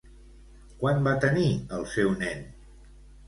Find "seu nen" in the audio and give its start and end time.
1.93-2.41